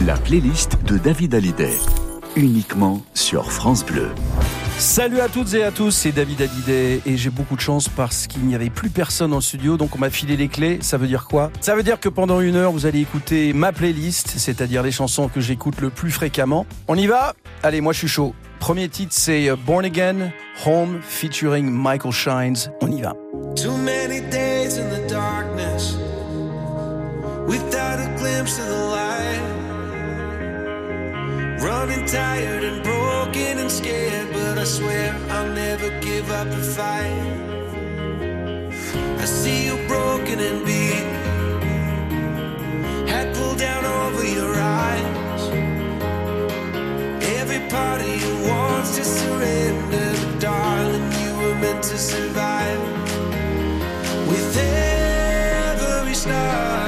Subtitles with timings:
[0.00, 1.76] La playlist de David Hallyday,
[2.36, 4.08] uniquement sur France Bleu.
[4.78, 8.26] Salut à toutes et à tous, c'est David Hallyday et j'ai beaucoup de chance parce
[8.26, 10.78] qu'il n'y avait plus personne dans le studio donc on m'a filé les clés.
[10.82, 11.50] Ça veut dire quoi?
[11.60, 15.28] Ça veut dire que pendant une heure vous allez écouter ma playlist, c'est-à-dire les chansons
[15.28, 16.66] que j'écoute le plus fréquemment.
[16.88, 17.34] On y va?
[17.62, 18.34] Allez, moi je suis chaud.
[18.58, 20.32] Premier titre c'est euh, Born Again,
[20.66, 22.70] Home featuring Michael Shines.
[22.82, 23.14] On y va.
[23.54, 25.96] Too many days in the darkness
[27.46, 29.53] without a glimpse of the light.
[31.60, 37.32] Running tired and broken and scared, but I swear I'll never give up the fight.
[39.18, 41.06] I see you broken and beat,
[43.08, 45.42] head pulled down over your eyes.
[47.38, 52.80] Every part of you wants to surrender, but darling, you were meant to survive.
[54.28, 56.83] With every star,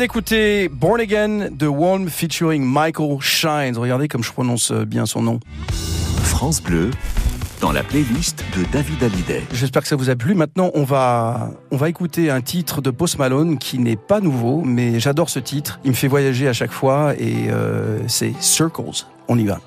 [0.00, 3.76] d'écouter Born Again de Walm featuring Michael Shines.
[3.76, 5.40] Regardez comme je prononce euh, bien son nom.
[6.22, 6.90] France Bleu,
[7.60, 9.42] dans la playlist de David Hallyday.
[9.52, 10.34] J'espère que ça vous a plu.
[10.34, 14.62] Maintenant, on va, on va écouter un titre de Post Malone qui n'est pas nouveau,
[14.62, 15.80] mais j'adore ce titre.
[15.84, 19.04] Il me fait voyager à chaque fois et euh, c'est Circles.
[19.28, 19.60] On y va.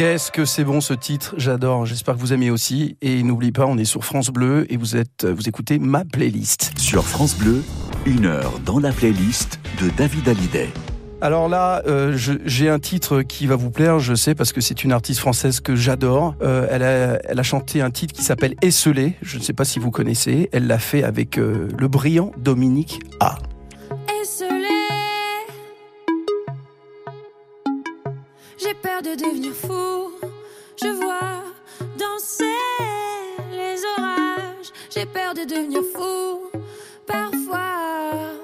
[0.00, 2.96] Qu'est-ce que c'est bon ce titre, j'adore, j'espère que vous aimez aussi.
[3.02, 6.72] Et n'oubliez pas, on est sur France Bleu et vous, êtes, vous écoutez ma playlist.
[6.78, 7.62] Sur France Bleu,
[8.06, 10.70] une heure dans la playlist de David Hallyday.
[11.20, 14.84] Alors là, euh, j'ai un titre qui va vous plaire, je sais, parce que c'est
[14.84, 16.34] une artiste française que j'adore.
[16.40, 19.66] Euh, elle, a, elle a chanté un titre qui s'appelle Esselé, je ne sais pas
[19.66, 20.48] si vous connaissez.
[20.52, 23.36] Elle l'a fait avec euh, le brillant Dominique A.
[24.22, 24.59] esselé.
[29.02, 30.12] De devenir fou.
[30.76, 31.42] Je vois
[31.96, 32.44] danser
[33.50, 34.70] les orages.
[34.90, 36.50] J'ai peur de devenir fou.
[37.06, 38.34] Parfois,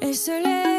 [0.00, 0.42] esselé.
[0.42, 0.77] Esselé.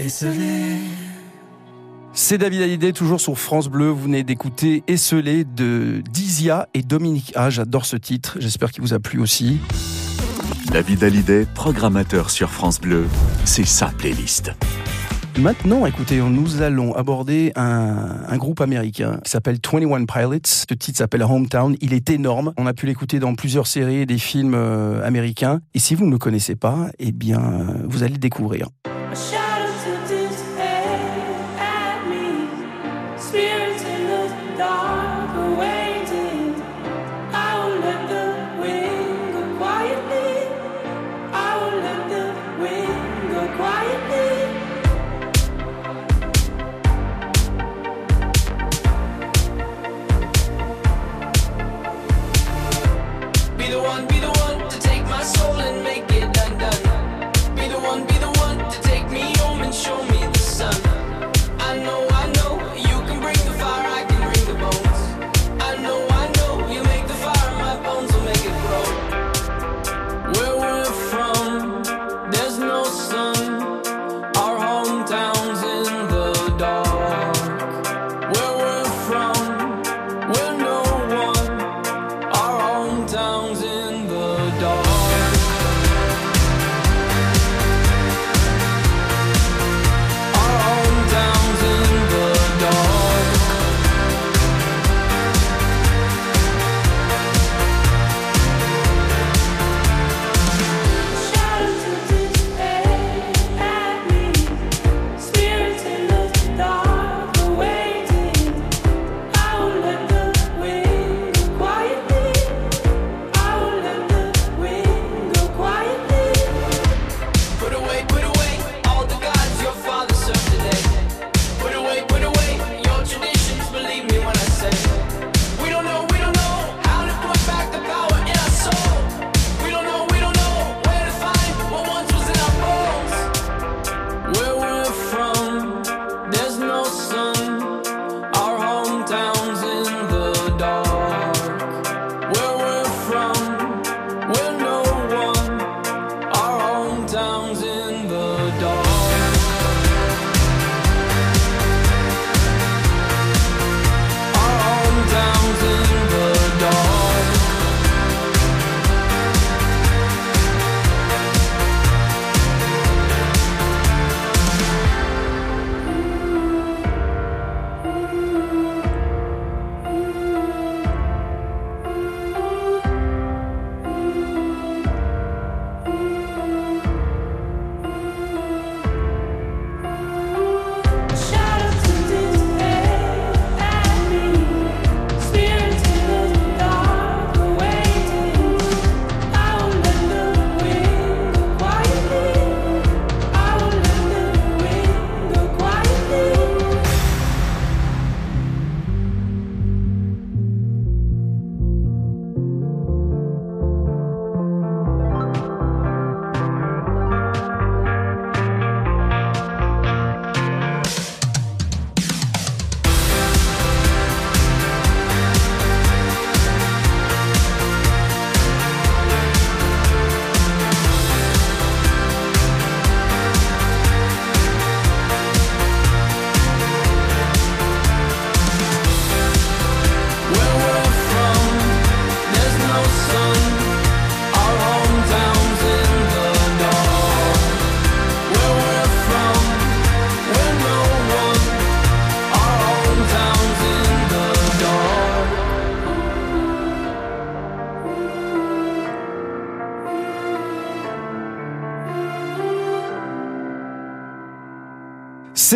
[0.00, 0.78] Esselé.
[2.14, 3.90] C'est David Hallyday, toujours sur France Bleu.
[3.90, 7.50] Vous venez d'écouter Esselé de Dizia et Dominique A.
[7.50, 8.38] J'adore ce titre.
[8.40, 9.58] J'espère qu'il vous a plu aussi.
[10.72, 13.06] David Hallyday, programmateur sur France Bleu,
[13.44, 14.52] c'est sa playlist.
[15.38, 20.40] Maintenant, écoutez, nous allons aborder un, un groupe américain qui s'appelle 21 Pilots.
[20.44, 21.76] Ce titre s'appelle Hometown.
[21.82, 22.54] Il est énorme.
[22.56, 25.60] On a pu l'écouter dans plusieurs séries et des films euh, américains.
[25.74, 28.68] Et si vous ne le connaissez pas, eh bien, euh, vous allez le découvrir.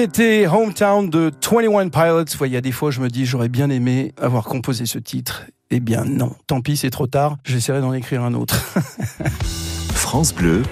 [0.04, 2.24] C'était Hometown de 21 Pilots.
[2.38, 4.98] Ouais, Il y a des fois, je me dis, j'aurais bien aimé avoir composé ce
[4.98, 5.44] titre.
[5.70, 6.34] Eh bien, non.
[6.46, 7.38] Tant pis, c'est trop tard.
[7.42, 8.54] J'essaierai d'en écrire un autre.
[9.94, 10.62] France Bleu,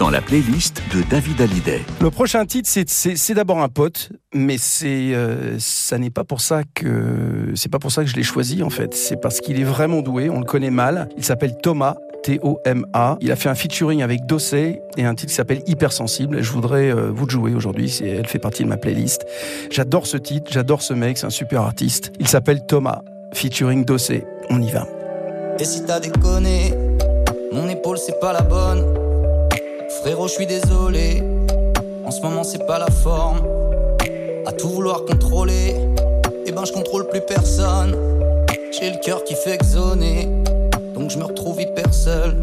[0.00, 1.82] dans la playlist de David Hallyday.
[2.00, 6.62] Le prochain titre, c'est- d'abord un pote, mais c'est euh, ça n'est pas pour ça
[6.74, 8.94] que c'est pas pour ça que je l'ai choisi en fait.
[8.94, 10.30] C'est parce qu'il est vraiment doué.
[10.30, 11.08] On le connaît mal.
[11.18, 11.94] Il s'appelle Thomas.
[12.22, 13.16] T-O-M-A.
[13.22, 16.42] Il a fait un featuring avec Dossé et un titre qui s'appelle Hypersensible.
[16.42, 17.98] Je voudrais euh, vous le jouer aujourd'hui.
[18.04, 19.24] Elle fait partie de ma playlist.
[19.70, 22.12] J'adore ce titre, j'adore ce mec, c'est un super artiste.
[22.20, 23.00] Il s'appelle Thomas,
[23.32, 24.24] featuring Dossé.
[24.50, 24.86] On y va.
[25.58, 26.74] Et si t'as déconné,
[27.52, 28.84] mon épaule c'est pas la bonne.
[30.00, 31.22] Frérot, je suis désolé.
[32.06, 33.42] En ce moment c'est pas la forme.
[34.46, 35.76] À tout vouloir contrôler,
[36.46, 37.94] eh ben je contrôle plus personne.
[38.72, 40.26] J'ai le cœur qui fait exoner,
[40.94, 42.34] donc je me retrouve hyper seul.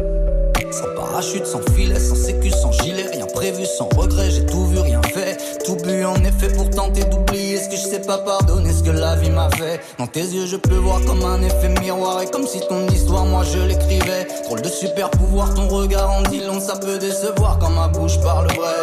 [0.70, 4.78] Sans parachute, sans filet, sans sécu, sans gilet, rien prévu, sans regret, j'ai tout vu,
[4.78, 5.36] rien fait.
[5.68, 8.90] Tout bu en effet pour tenter d'oublier ce que je sais pas pardonner, ce que
[8.90, 9.82] la vie m'a fait.
[9.98, 13.26] Dans tes yeux, je peux voir comme un effet miroir, et comme si ton histoire,
[13.26, 14.26] moi je l'écrivais.
[14.44, 18.18] Drôle de super pouvoir, ton regard en dit long, ça peut décevoir quand ma bouche
[18.22, 18.80] parle vrai.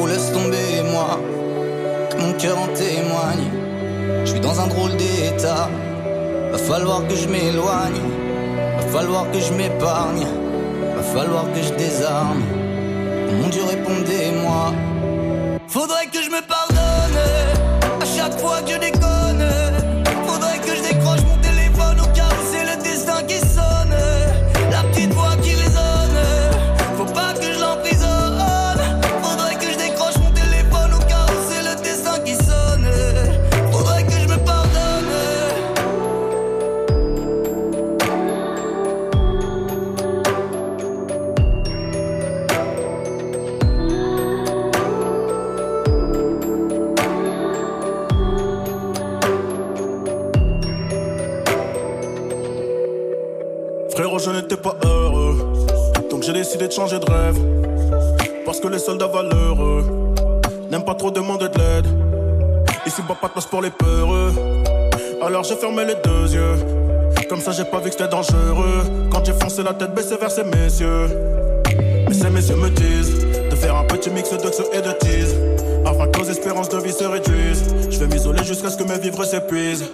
[0.00, 1.16] Oh, laisse tomber, moi,
[2.18, 3.52] mon cœur en témoigne.
[4.24, 5.68] Je suis dans un drôle d'état,
[6.50, 8.02] va falloir que je m'éloigne.
[8.78, 10.26] Va falloir que je m'épargne,
[10.96, 12.42] va falloir que je désarme.
[13.40, 14.72] Mon Dieu, répondez-moi.
[15.68, 17.18] Faudrait que je me pardonne
[18.00, 19.61] à chaque fois que je déconne.
[53.94, 55.36] Frérot, je n'étais pas heureux.
[56.10, 57.36] Donc j'ai décidé de changer de rêve.
[58.46, 60.14] Parce que les soldats valeureux
[60.70, 61.86] n'aiment pas trop demander de l'aide.
[62.86, 64.32] Ici, pas de place pour les peureux.
[65.20, 66.56] Alors j'ai fermé les deux yeux.
[67.28, 68.82] Comme ça, j'ai pas vu que c'était dangereux.
[69.10, 71.08] Quand j'ai foncé la tête baissée vers ces messieurs.
[72.08, 75.36] Mais ces messieurs me disent de faire un petit mix d'oxo et de tease.
[75.84, 77.64] Afin que nos espérances de vie se réduisent.
[77.90, 79.84] Je vais m'isoler jusqu'à ce que mes vivres s'épuisent.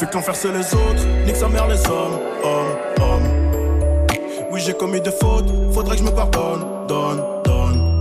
[0.00, 4.08] Vu c'est les autres, nique sa mère les hommes, hommes, hommes.
[4.50, 8.00] Oui j'ai commis des fautes, faudrait que je me pardonne, donne, donne.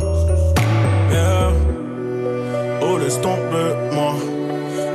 [1.12, 1.52] Yeah.
[2.82, 4.14] Oh laisse tomber moi,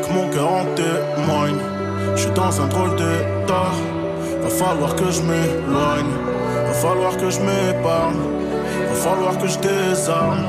[0.03, 1.59] que mon cœur en témoigne.
[2.17, 3.71] Je suis dans un drôle d'état,
[4.43, 6.15] va falloir que je m'éloigne,
[6.67, 8.17] va falloir que je m'épargne,
[8.89, 10.47] va falloir que je désarme.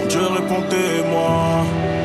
[0.00, 1.95] Mon Dieu répondez-moi.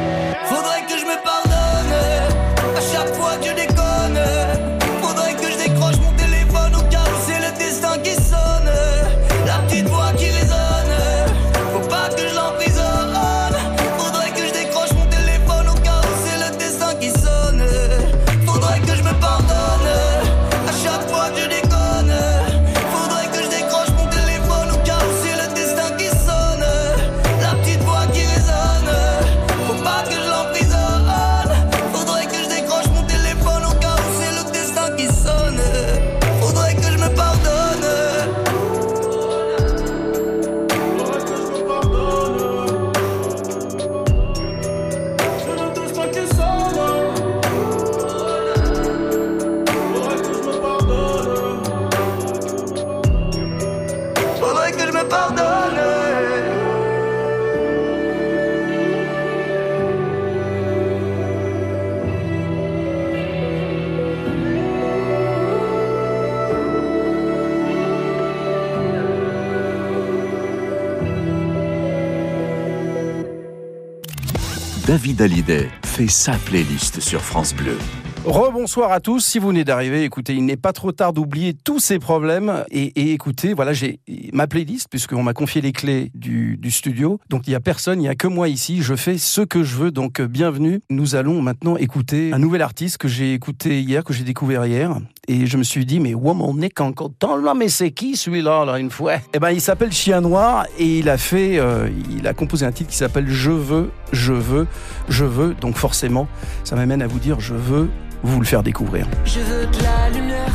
[75.01, 77.75] David Hallyday fait sa playlist sur France Bleu.
[78.23, 79.25] Rebonsoir à tous.
[79.25, 82.91] Si vous venez d'arriver, écoutez, il n'est pas trop tard d'oublier tous ces problèmes et,
[82.95, 83.99] et écoutez, voilà, j'ai
[84.34, 87.20] ma playlist puisqu'on m'a confié les clés du, studio.
[87.30, 88.82] Donc il y a personne, il y a que moi ici.
[88.82, 89.91] Je fais ce que je veux.
[89.91, 90.82] Donc euh, bienvenue.
[90.89, 94.98] Nous allons maintenant écouter un nouvel artiste que j'ai écouté hier, que j'ai découvert hier.
[95.28, 98.15] Et je me suis dit, mais wow, mon nez encore temps là, mais c'est qui
[98.15, 99.15] celui-là, là, une fois?
[99.34, 102.72] Eh ben, il s'appelle Chien Noir et il a fait, euh, il a composé un
[102.72, 104.67] titre qui s'appelle Je veux, je veux,
[105.10, 105.54] je veux.
[105.54, 106.28] Donc forcément,
[106.63, 107.89] ça m'amène à vous dire, je veux
[108.24, 109.08] vous le faire découvrir.
[109.26, 110.54] Je veux de la lumière.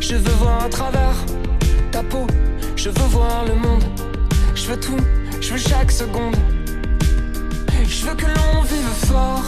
[0.00, 1.14] Je veux voir à travers
[2.76, 3.82] Je veux voir le monde.
[4.54, 4.96] Je veux tout
[5.40, 6.36] Je veux chaque seconde.
[7.88, 9.44] Je veux que l'on vive fort.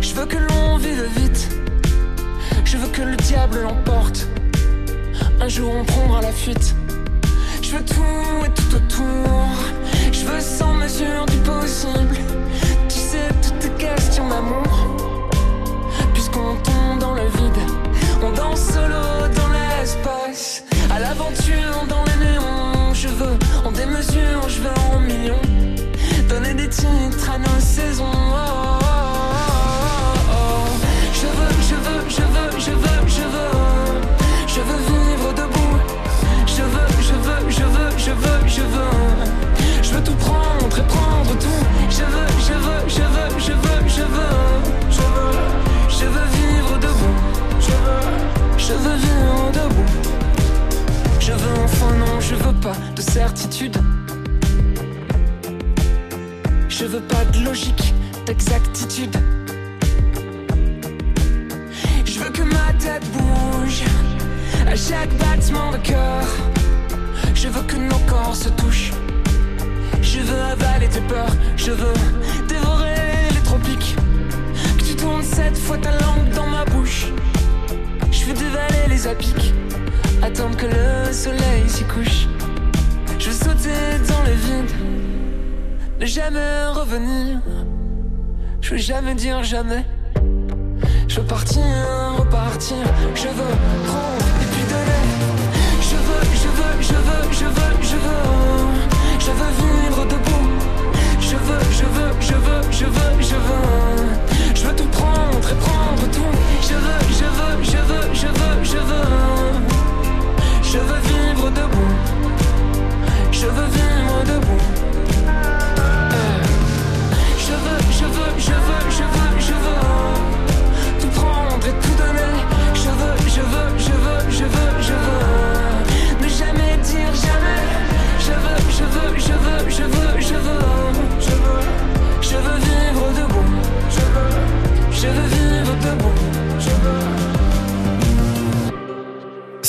[0.00, 1.48] Je veux que l'on vive vite.
[2.64, 4.28] Je veux que le diable l'emporte.
[5.40, 6.76] Un jour on prendra la fuite.
[7.60, 9.48] Je veux tout et tout autour.
[10.12, 12.18] Je veux sans mesure du possible.
[12.88, 14.61] Tu sais, toutes tes questions d'amour.
[53.12, 53.76] Certitude.
[56.70, 57.92] Je veux pas de logique,
[58.24, 59.14] d'exactitude.
[62.06, 63.82] Je veux que ma tête bouge
[64.66, 66.24] à chaque battement de cœur.
[67.34, 68.92] Je veux que nos corps se touchent.
[70.00, 71.36] Je veux avaler tes peurs.
[71.58, 71.98] Je veux
[72.48, 73.94] dévorer les tropiques.
[74.78, 77.08] Que tu tournes cette fois ta langue dans ma bouche.
[78.10, 79.52] Je veux dévaler les apics.
[80.22, 82.31] Attendre que le soleil s'y couche.
[83.42, 84.70] Sauter dans le vide.
[86.00, 87.40] Ne jamais revenir.
[88.60, 89.84] Je veux jamais dire jamais.
[91.08, 91.62] Je veux partir,
[92.18, 92.76] repartir.
[93.14, 93.54] Je veux
[93.88, 95.04] prendre et puis donner.
[95.80, 98.52] Je veux, je veux, je veux, je veux, je veux.
[99.18, 100.48] Je veux vivre debout.
[101.20, 104.54] Je veux, je veux, je veux, je veux, je veux.
[104.54, 106.32] Je veux tout prendre et prendre tout.
[106.62, 109.71] Je veux, je veux, je veux, je veux, je veux.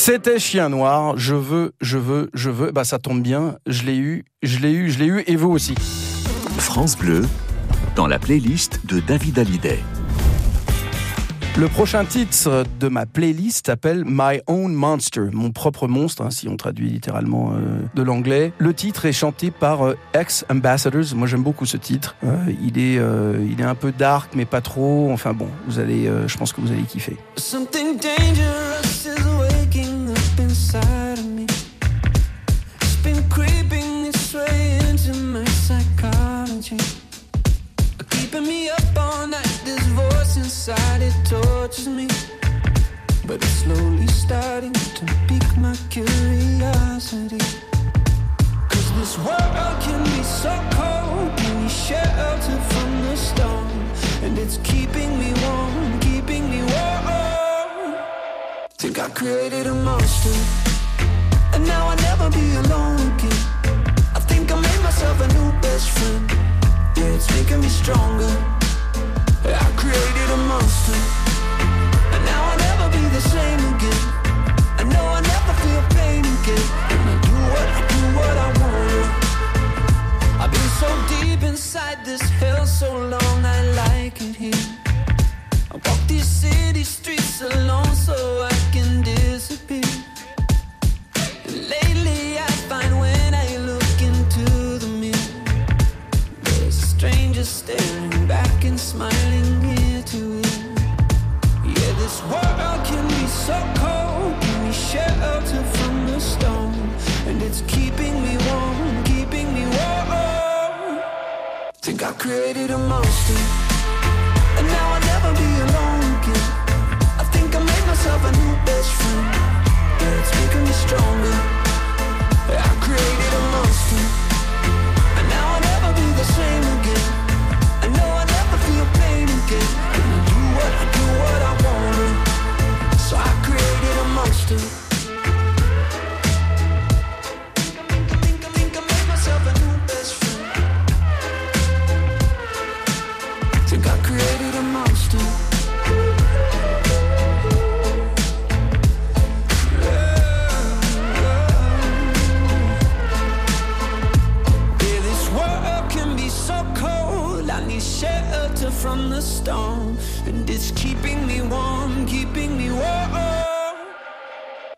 [0.06, 2.72] C'était Chien Noir, je veux, je veux, je veux.
[2.72, 5.48] Bah ça tombe bien, je l'ai eu, je l'ai eu, je l'ai eu, et vous
[5.48, 5.74] aussi.
[6.58, 7.22] France Bleu,
[7.96, 9.78] dans la playlist de David Hallyday.
[11.56, 16.50] Le prochain titre de ma playlist s'appelle My Own Monster, mon propre monstre, hein, si
[16.50, 18.52] on traduit littéralement euh, de l'anglais.
[18.58, 21.14] Le titre est chanté par euh, Ex Ambassadors.
[21.14, 22.14] Moi, j'aime beaucoup ce titre.
[22.24, 25.10] Euh, il est, euh, il est un peu dark, mais pas trop.
[25.12, 27.16] Enfin bon, vous allez, euh, je pense que vous allez kiffer.
[27.38, 29.33] Something dangerous is
[30.74, 31.46] inside of.
[32.80, 36.78] It's been creeping its way into my psychology.
[38.10, 42.08] Keeping me up all night, this voice inside it tortures me.
[43.26, 47.38] But it's slowly starting to pique my curiosity.
[48.68, 53.68] Cause this world can be so cold, can be sheltered from the storm.
[54.22, 56.94] And it's keeping me warm, keeping me warm.
[58.78, 60.63] Think I created a monster,
[61.54, 63.40] and now I'll never be alone again.
[64.14, 66.30] I think I made myself a new best friend.
[66.96, 68.23] Yeah, it's making me stronger.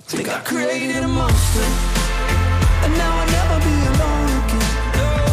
[0.08, 1.66] Think I created a monster,
[2.84, 4.70] and now I'll never be alone again.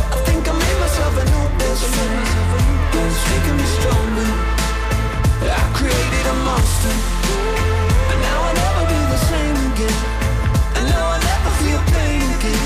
[0.09, 2.25] I think I made myself a new best friend,
[2.97, 4.29] it's making me stronger.
[5.45, 6.95] I created a monster,
[8.09, 9.99] and now I'll never be the same again.
[10.73, 12.65] And now I'll never feel pain again.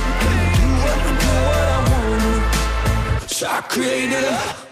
[0.55, 3.29] Do what, do what I want.
[3.29, 4.66] So I created a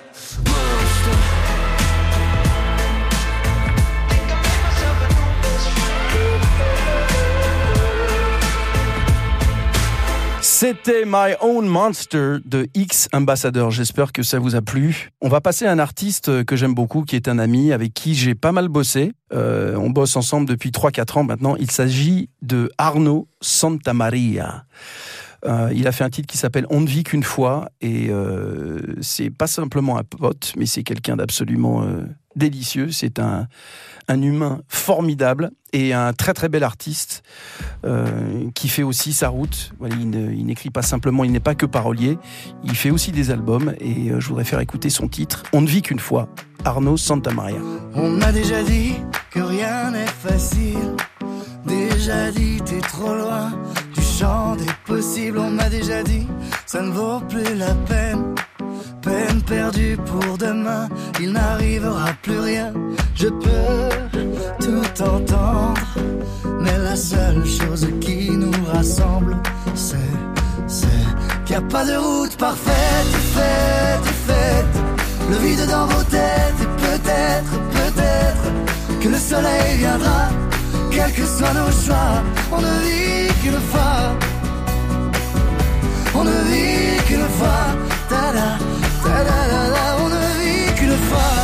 [10.57, 13.71] C'était My Own Monster de X Ambassador.
[13.71, 15.09] J'espère que ça vous a plu.
[15.19, 18.15] On va passer à un artiste que j'aime beaucoup, qui est un ami avec qui
[18.15, 19.11] j'ai pas mal bossé.
[19.33, 21.57] Euh, on bosse ensemble depuis 3-4 ans maintenant.
[21.57, 24.63] Il s'agit de Arnaud Santamaria.
[25.45, 28.79] Euh, il a fait un titre qui s'appelle On ne vit qu'une fois et euh,
[29.01, 31.85] c'est pas simplement un pote, mais c'est quelqu'un d'absolument
[32.35, 32.91] délicieux.
[32.91, 33.47] C'est un,
[34.07, 37.23] humain formidable et un très très bel artiste
[37.85, 39.73] euh, qui fait aussi sa route.
[39.89, 40.09] Il
[40.45, 42.17] n'écrit pas simplement, il n'est pas que parolier,
[42.63, 45.67] il fait aussi des albums et euh, je voudrais faire écouter son titre On ne
[45.67, 46.29] vit qu'une fois,
[46.63, 47.57] Arnaud Santamaria.
[47.95, 48.93] On m'a déjà dit
[49.31, 50.95] que rien n'est facile.
[51.65, 53.51] Déjà dit t'es trop loin
[53.95, 55.39] du champ des possibles.
[55.39, 56.27] On m'a déjà dit
[56.67, 58.35] ça ne vaut plus la peine.
[59.01, 62.73] Peine perdue pour demain, il n'arrivera plus rien.
[63.15, 63.89] Je peux
[64.59, 65.81] tout entendre,
[66.59, 69.37] mais la seule chose qui nous rassemble,
[69.75, 69.97] c'est,
[70.67, 70.87] c'est
[71.45, 74.75] qu'il n'y a pas de route parfaite, faite, faite.
[75.29, 80.29] Le vide dans vos têtes et peut-être, peut-être que le soleil viendra,
[80.91, 82.23] quels que soient nos choix.
[82.51, 84.15] On ne vit qu'une fois,
[86.15, 87.94] on ne vit qu'une fois.
[89.97, 91.35] On ne vit qu'une fois,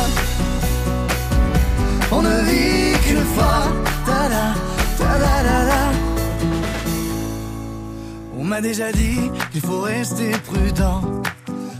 [2.12, 3.62] on ne vit qu'une fois.
[8.38, 11.00] On m'a déjà dit qu'il faut rester prudent.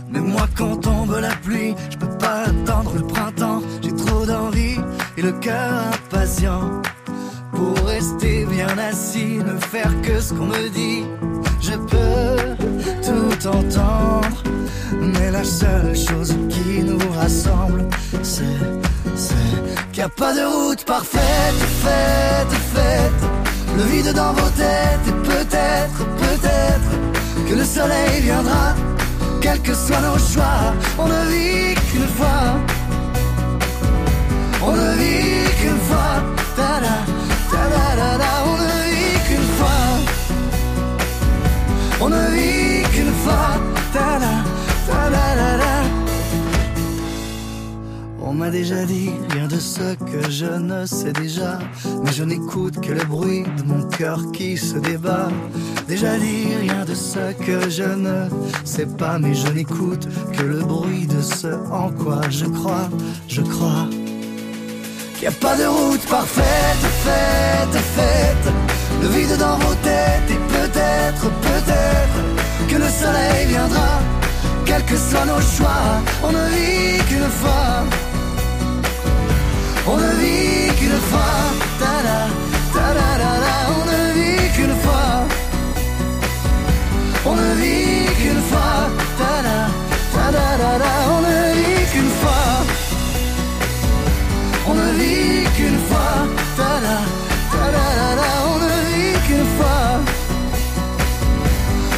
[0.09, 3.61] Mais moi quand tombe la pluie, je peux pas attendre le printemps.
[3.81, 4.77] J'ai trop d'envie
[5.17, 6.81] et le cœur impatient.
[7.53, 11.03] Pour rester bien assis, ne faire que ce qu'on me dit.
[11.61, 12.55] Je peux
[13.03, 14.52] tout entendre.
[15.01, 17.87] Mais la seule chose qui nous rassemble,
[18.21, 18.43] c'est,
[19.15, 19.35] c'est
[19.91, 23.29] qu'il n'y a pas de route parfaite, faite, faite.
[23.77, 26.91] Le vide dans vos têtes et peut-être, peut-être
[27.49, 28.75] que le soleil viendra.
[29.41, 32.59] Quels que soient nos choix, on ne vit qu'une fois.
[34.61, 36.23] On ne vit qu'une fois.
[36.55, 36.97] Ta-da,
[37.51, 39.83] ta-da-da-da, on ne vit qu'une fois.
[41.99, 43.59] On ne vit qu'une fois.
[43.91, 44.52] Ta-da.
[48.33, 51.59] On m'a déjà dit rien de ce que je ne sais déjà,
[52.03, 55.27] mais je n'écoute que le bruit de mon cœur qui se débat.
[55.87, 58.27] Déjà dit rien de ce que je ne
[58.65, 62.89] sais pas, mais je n'écoute que le bruit de ce en quoi je crois,
[63.27, 63.87] je crois.
[65.13, 68.53] Qu'il n'y a pas de route parfaite, faite, faite.
[69.03, 74.22] Le vide dans vos têtes et peut-être, peut-être que le soleil viendra.
[74.75, 77.85] Quels que soient nos choix, on ne vit qu'une fois.
[79.85, 81.35] On ne vit qu'une fois.
[81.79, 82.19] Ta-da,
[82.73, 85.27] ta-da-da-da, on ne vit qu'une fois.
[87.23, 88.89] On ne vit qu'une fois.
[89.19, 89.57] Ta-da,
[90.15, 92.49] ta-da-da-da, on ne vit qu'une fois.
[94.69, 96.15] On ne vit qu'une fois.
[96.57, 96.97] Ta-da,
[97.53, 99.85] ta-da-da-da, on ne vit qu'une fois.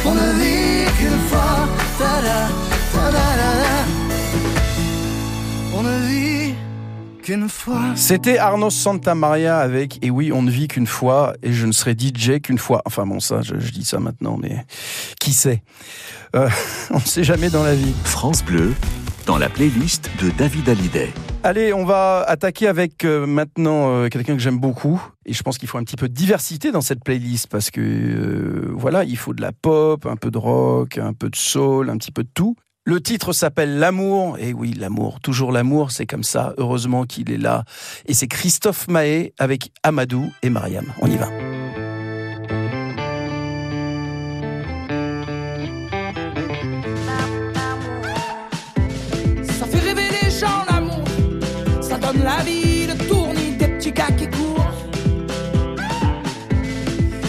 [0.04, 1.56] On ne vit qu'une fois.
[1.98, 2.65] Ta-da, ta-da-da-da.
[7.26, 7.82] Qu'une fois.
[7.96, 11.96] C'était Arnaud Santamaria avec Et oui, on ne vit qu'une fois et je ne serai
[11.98, 12.82] DJ qu'une fois.
[12.84, 14.64] Enfin bon, ça, je, je dis ça maintenant, mais
[15.20, 15.64] qui sait?
[16.36, 16.48] Euh,
[16.90, 17.94] On ne sait jamais dans la vie.
[18.04, 18.74] France Bleu,
[19.26, 21.12] dans la playlist de David Hallyday.
[21.42, 25.02] Allez, on va attaquer avec euh, maintenant euh, quelqu'un que j'aime beaucoup.
[25.24, 27.80] Et je pense qu'il faut un petit peu de diversité dans cette playlist parce que
[27.80, 31.90] euh, voilà, il faut de la pop, un peu de rock, un peu de soul,
[31.90, 32.54] un petit peu de tout.
[32.88, 34.38] Le titre s'appelle L'amour.
[34.38, 36.54] Et oui, l'amour, toujours l'amour, c'est comme ça.
[36.56, 37.64] Heureusement qu'il est là.
[38.06, 40.84] Et c'est Christophe Mahé avec Amadou et Mariam.
[41.02, 41.26] On y va.
[49.42, 51.04] Ça fait rêver les gens l'amour,
[51.80, 54.70] ça donne la vie, le tournis des petits gars qui courent.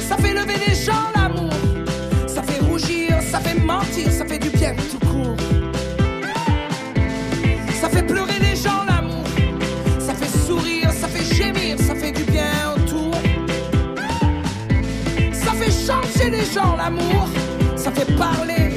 [0.08, 1.52] Ça fait lever les gens l'amour,
[2.28, 4.76] ça fait rougir, ça fait mentir, ça fait du bien
[16.54, 17.28] gens l'amour.
[17.76, 18.77] Ça fait parler,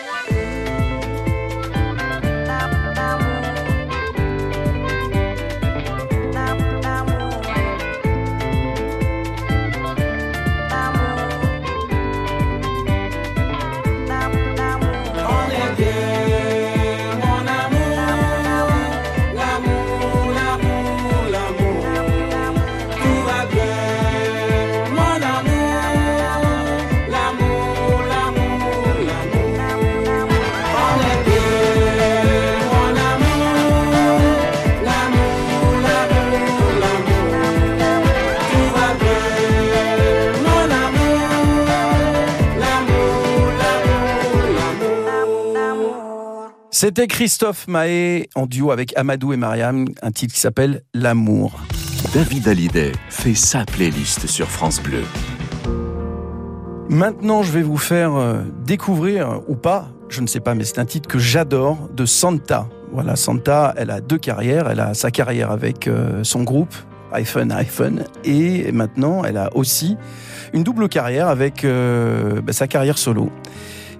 [46.81, 51.61] C'était Christophe Mahé en duo avec Amadou et Mariam, un titre qui s'appelle L'amour.
[52.11, 55.03] David Hallyday fait sa playlist sur France Bleu.
[56.89, 60.79] Maintenant, je vais vous faire euh, découvrir, ou pas, je ne sais pas, mais c'est
[60.79, 62.67] un titre que j'adore, de Santa.
[62.91, 64.67] Voilà, Santa, elle a deux carrières.
[64.67, 66.73] Elle a sa carrière avec euh, son groupe,
[67.11, 69.97] iPhone, iPhone, et maintenant, elle a aussi
[70.51, 73.29] une double carrière avec euh, bah, sa carrière solo.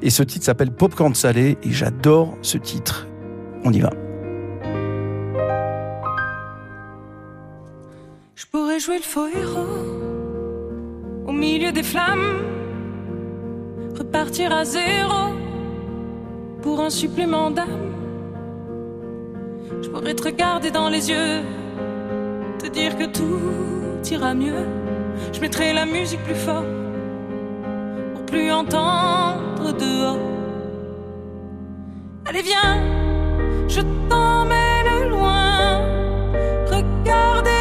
[0.03, 3.07] Et ce titre s'appelle Popcorn Salé, et j'adore ce titre.
[3.63, 3.91] On y va.
[8.35, 10.01] Je pourrais jouer le faux héros
[11.27, 12.41] au milieu des flammes,
[13.97, 15.33] repartir à zéro
[16.63, 17.91] pour un supplément d'âme.
[19.83, 21.41] Je pourrais te regarder dans les yeux,
[22.57, 24.65] te dire que tout ira mieux.
[25.31, 26.65] Je mettrai la musique plus fort
[28.31, 30.17] plus entendre dehors.
[32.25, 32.77] Allez, viens,
[33.67, 35.81] je t'emmène loin.
[36.71, 37.60] Regardez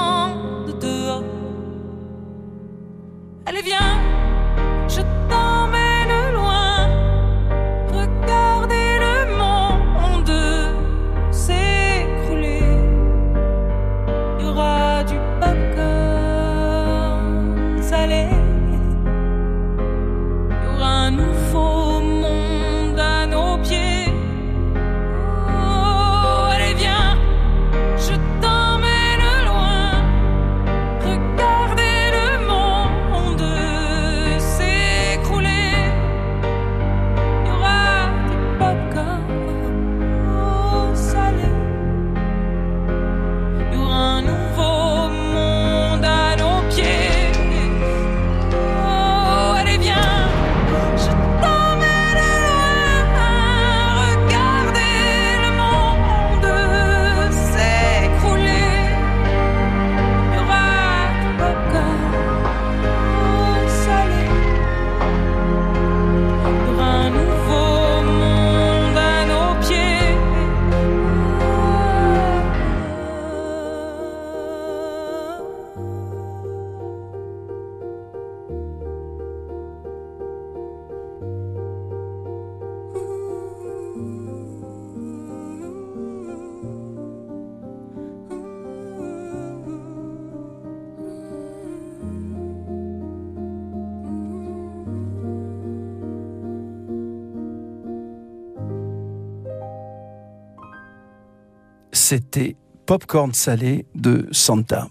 [101.91, 104.89] c'était Popcorn salé de Santa.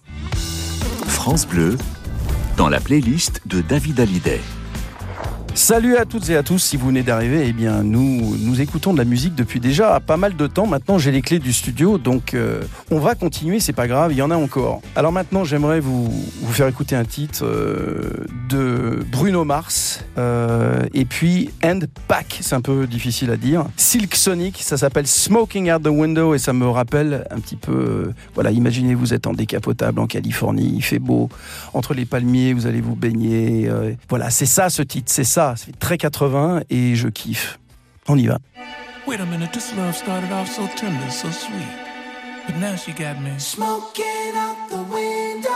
[1.06, 1.76] France Bleu,
[2.56, 4.40] dans la playlist de David Hallyday.
[5.54, 8.92] Salut à toutes et à tous, si vous venez d'arriver, eh bien nous nous écoutons
[8.92, 10.66] de la musique depuis déjà pas mal de temps.
[10.66, 14.18] Maintenant j'ai les clés du studio, donc euh, on va continuer, c'est pas grave, il
[14.18, 14.80] y en a encore.
[14.94, 21.04] Alors maintenant j'aimerais vous, vous faire écouter un titre euh, de Bruno Mars euh, et
[21.04, 23.64] puis End Pack, c'est un peu difficile à dire.
[23.76, 28.12] Silk Sonic, ça s'appelle Smoking Out the Window et ça me rappelle un petit peu,
[28.34, 31.28] voilà, imaginez vous êtes en décapotable en Californie, il fait beau,
[31.74, 33.68] entre les palmiers vous allez vous baigner.
[34.08, 37.58] voilà, c'est ça ce titre, c'est ça, c'est très 80 et je kiffe.
[38.08, 38.38] On y va.
[39.06, 41.64] Wait a minute, this love started off so tender, so sweet.
[42.46, 45.50] But now she got me smoking out the window.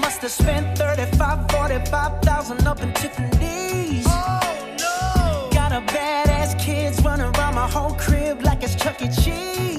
[0.00, 4.04] Must have spent 35, 45,000 up in Tiffany's.
[4.06, 4.40] Oh
[4.78, 5.48] no!
[5.52, 9.08] Got a badass kids running around my whole crib like it's Chuck E.
[9.08, 9.73] Cheese.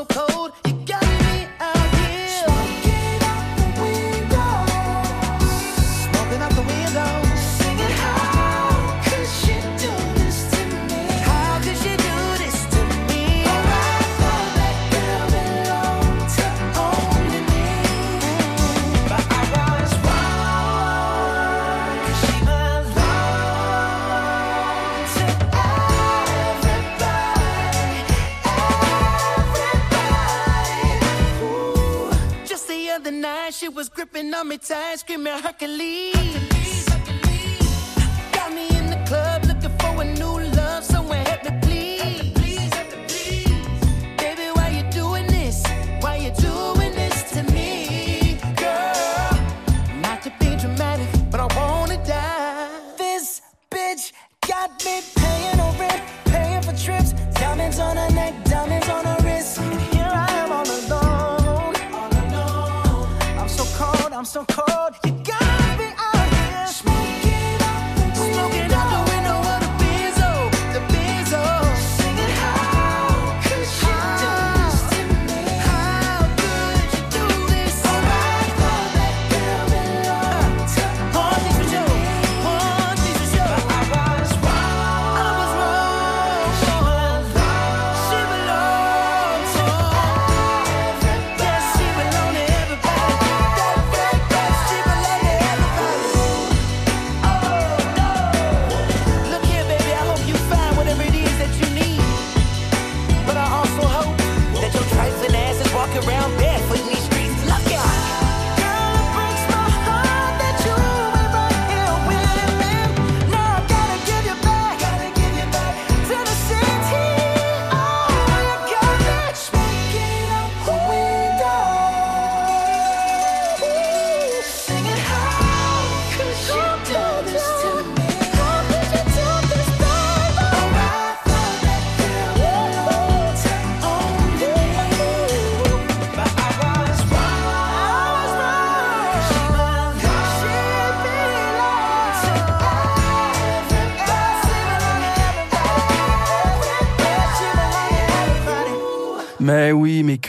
[0.00, 0.29] So cold.
[34.60, 35.99] Tight, screaming Hercules.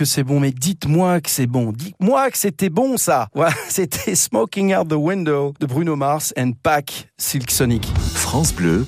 [0.01, 1.71] Que c'est bon, mais dites-moi que c'est bon.
[1.71, 3.27] Dites-moi que c'était bon ça.
[3.69, 7.85] C'était Smoking Out the Window de Bruno Mars and Pack Silk Sonic.
[8.15, 8.87] France Bleu,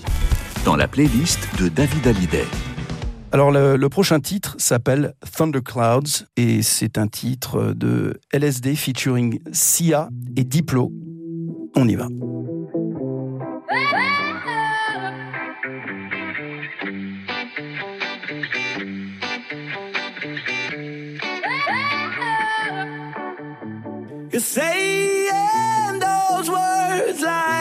[0.66, 2.47] dans la playlist de David Hallyday.
[3.32, 10.09] Alors le, le prochain titre s'appelle Thunderclouds et c'est un titre de LSD featuring Sia
[10.36, 10.91] et Diplo.
[11.76, 12.07] On y va.
[24.34, 27.53] You're saying those words like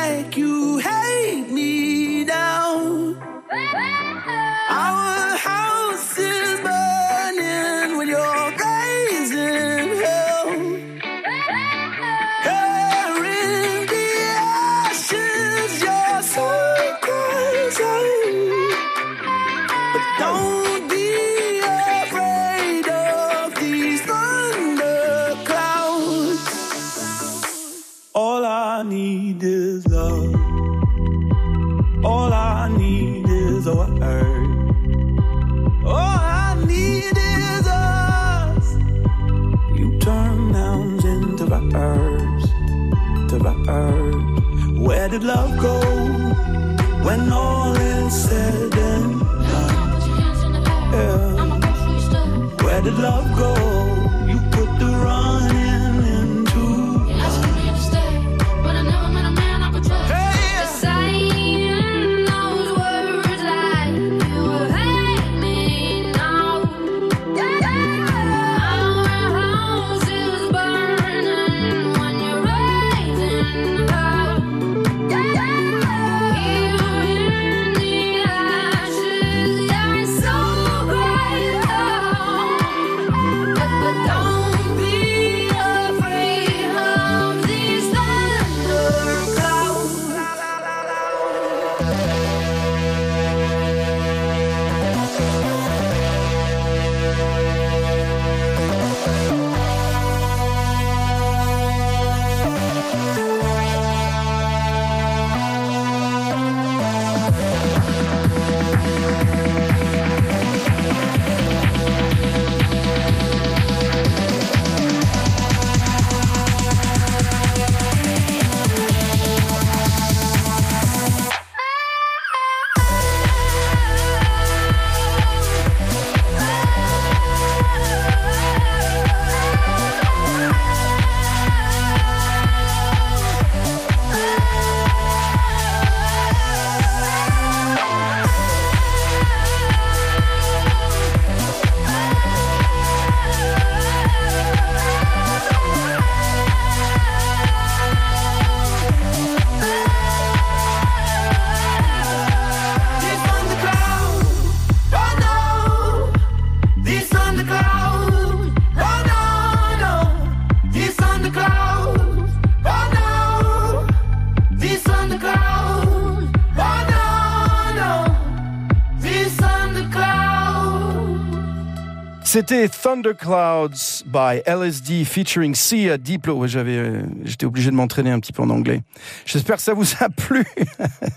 [172.44, 176.44] C'était Thunderclouds by LSD featuring Sia Diplo.
[176.48, 178.82] J'avais, euh, j'étais obligé de m'entraîner un petit peu en anglais.
[179.26, 180.44] J'espère que ça vous a plu.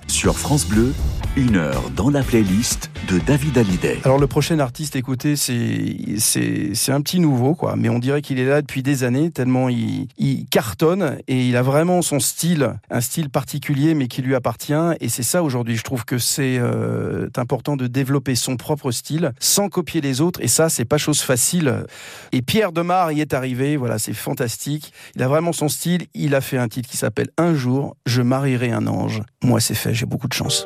[0.05, 0.93] Sur France Bleu,
[1.37, 3.99] une heure dans la playlist de David Hallyday.
[4.05, 8.21] Alors le prochain artiste, écoutez, c'est c'est c'est un petit nouveau quoi, mais on dirait
[8.21, 12.19] qu'il est là depuis des années tellement il, il cartonne et il a vraiment son
[12.19, 15.75] style, un style particulier mais qui lui appartient et c'est ça aujourd'hui.
[15.75, 20.41] Je trouve que c'est euh, important de développer son propre style sans copier les autres
[20.41, 21.85] et ça c'est pas chose facile.
[22.31, 24.93] Et Pierre Demar y est arrivé, voilà, c'est fantastique.
[25.15, 26.05] Il a vraiment son style.
[26.13, 29.21] Il a fait un titre qui s'appelle Un jour je marierai un ange.
[29.43, 30.65] Moi c'est fait, j'ai beaucoup de chance.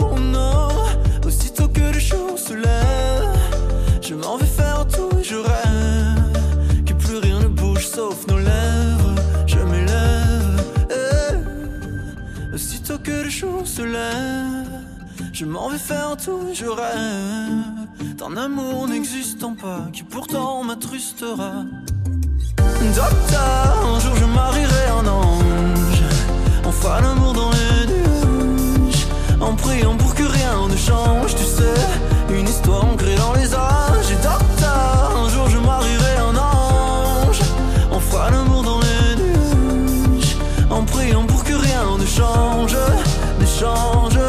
[2.37, 3.29] se lève,
[4.01, 6.83] je m'en vais faire tout et je rêve.
[6.85, 9.15] Que plus rien ne bouge sauf nos lèvres.
[9.47, 10.63] Je m'élève.
[10.89, 12.53] eh.
[12.55, 14.69] Aussitôt que le jour se lève,
[15.33, 18.17] je m'en vais faire tout et je rêve.
[18.17, 21.63] D'un amour n'existant pas, qui pourtant m'attrustera.
[22.95, 25.41] Docteur, un jour je marierai un ange.
[26.81, 28.30] Fera l'amour dans les nuages.
[29.41, 31.73] En priant pour que rien ne change, tu sais.
[32.29, 34.11] Une histoire ancrée dans les âges.
[34.11, 37.41] Et docteur, un jour je marierai un ange.
[37.91, 40.37] On fera l'amour dans les nuages.
[40.69, 42.77] En priant pour que rien ne change,
[43.39, 44.19] ne change.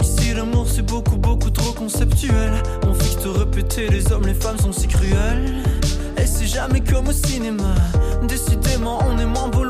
[0.00, 4.58] Ici l'amour c'est beaucoup beaucoup trop conceptuel On que te répéter les hommes les femmes
[4.58, 5.62] sont si cruels
[6.16, 7.74] Et c'est jamais comme au cinéma
[8.26, 9.64] Décidément on est moins beau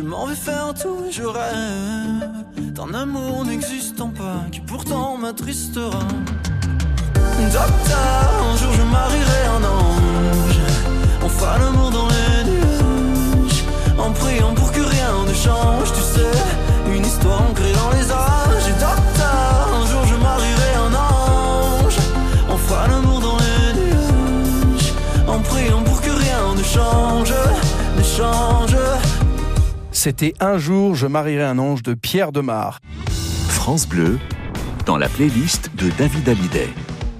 [0.00, 6.04] je m'en vais faire tout je rêve d'un amour n'existant pas qui pourtant m'attristera.
[7.58, 10.60] Docteur, un jour je marierai un ange.
[11.22, 13.64] On fera l'amour dans les nuages.
[13.98, 16.38] En priant pour que rien ne change, tu sais.
[16.96, 18.68] Une histoire ancrée dans les âges.
[18.70, 21.98] Et docteur, un jour je marierai un ange.
[22.48, 24.92] On fera l'amour dans les nuages.
[25.28, 26.40] En priant pour que rien
[30.02, 32.80] C'était Un jour, je marierai un ange de Pierre Demar.
[33.50, 34.18] France Bleu,
[34.86, 36.70] dans la playlist de David Hallyday.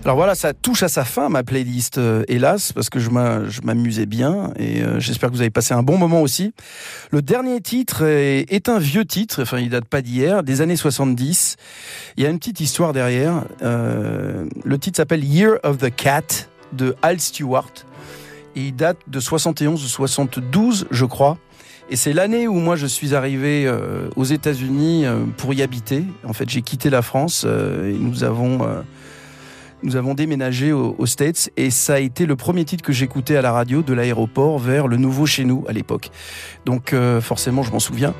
[0.06, 3.46] Alors voilà, ça touche à sa fin, ma playlist, euh, hélas, parce que je m'a-
[3.50, 6.54] je m'amusais bien et euh, j'espère que vous avez passé un bon moment aussi.
[7.10, 10.76] Le dernier titre est, est un vieux titre, enfin il date pas d'hier, des années
[10.76, 11.56] 70.
[12.16, 13.44] Il y a une petite histoire derrière.
[13.60, 17.70] Euh, le titre s'appelle Year of the Cat de Al Stewart
[18.56, 21.36] et il date de 71 ou 72, je crois.
[21.92, 26.04] Et c'est l'année où moi je suis arrivé euh, aux États-Unis euh, pour y habiter.
[26.24, 28.60] En fait, j'ai quitté la France euh, et nous avons
[29.82, 33.36] nous avons déménagé au- aux States et ça a été le premier titre que j'écoutais
[33.36, 36.10] à la radio de l'aéroport vers le nouveau chez nous à l'époque.
[36.66, 38.14] Donc forcément, je m'en souviens.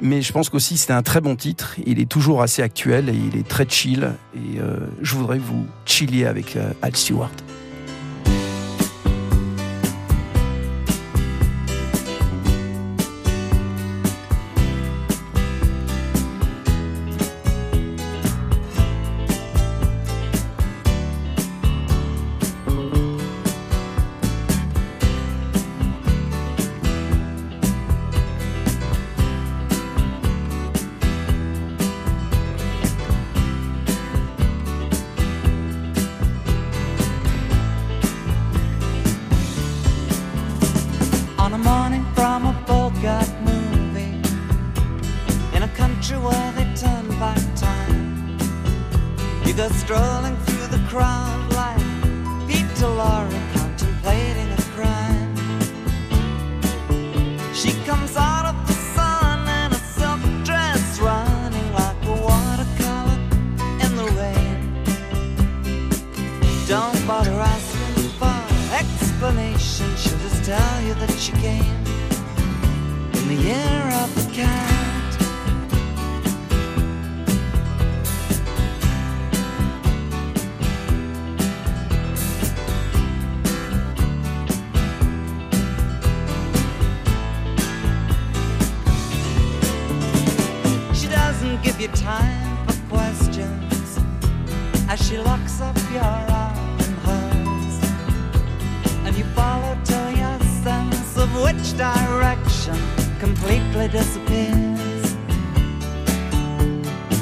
[0.00, 1.74] Mais je pense qu'aussi c'était un très bon titre.
[1.86, 4.12] Il est toujours assez actuel et il est très chill.
[4.36, 4.58] Et
[5.02, 7.30] je voudrais que vous chilliez avec Al Stewart.
[101.52, 102.76] Which direction
[103.18, 105.14] completely disappears.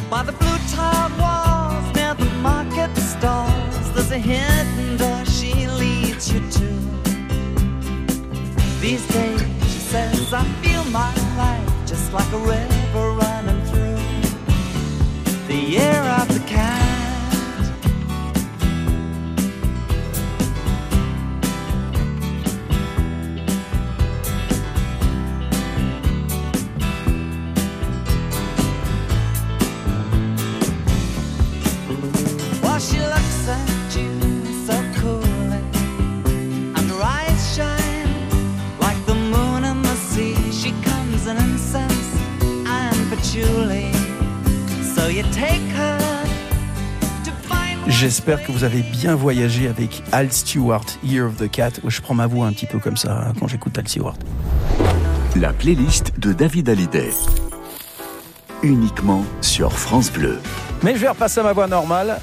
[0.08, 6.32] By the blue tiled walls near the market stalls, there's a hidden door she leads
[6.32, 6.68] you to.
[8.80, 12.79] These days, she says, I feel my life just like a river
[48.00, 51.72] J'espère que vous avez bien voyagé avec Al Stewart, Year of the Cat.
[51.86, 54.16] Je prends ma voix un petit peu comme ça hein, quand j'écoute Al Stewart.
[55.36, 57.10] La playlist de David Hallyday.
[58.62, 60.38] Uniquement sur France Bleu.
[60.82, 62.18] Mais je vais repasser à ma voix normale.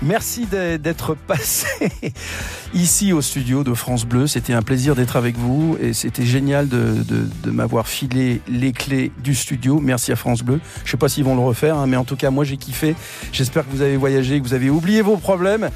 [0.00, 1.90] Merci d'être passé
[2.74, 4.28] ici au studio de France Bleu.
[4.28, 7.04] C'était un plaisir d'être avec vous et c'était génial de,
[7.46, 9.80] m'avoir filé les clés du studio.
[9.80, 10.60] Merci à France Bleu.
[10.84, 12.94] Je sais pas s'ils vont le refaire, hein, mais en tout cas, moi j'ai kiffé.
[13.32, 15.70] J'espère que vous avez voyagé, que vous avez oublié vos problèmes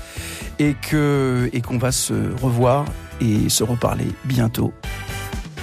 [0.60, 2.84] et qu'on va se revoir
[3.20, 4.72] et se reparler bientôt.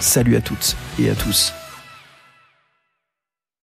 [0.02, 1.54] Salut à toutes et à tous.